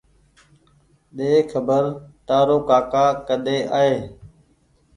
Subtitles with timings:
[1.15, 1.83] ۮي کبر
[2.27, 3.95] تآرو ڪآڪآ ڪۮي آئي